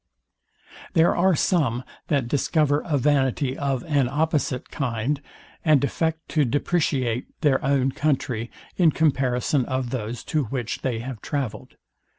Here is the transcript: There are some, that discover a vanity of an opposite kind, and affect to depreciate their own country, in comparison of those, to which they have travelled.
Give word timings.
There 0.93 1.15
are 1.15 1.35
some, 1.35 1.83
that 2.07 2.27
discover 2.27 2.81
a 2.87 2.97
vanity 2.97 3.55
of 3.55 3.83
an 3.83 4.09
opposite 4.09 4.71
kind, 4.71 5.21
and 5.63 5.83
affect 5.83 6.27
to 6.29 6.43
depreciate 6.43 7.27
their 7.41 7.63
own 7.63 7.91
country, 7.91 8.49
in 8.77 8.89
comparison 8.89 9.63
of 9.65 9.91
those, 9.91 10.23
to 10.23 10.45
which 10.45 10.81
they 10.81 11.01
have 11.01 11.21
travelled. 11.21 11.75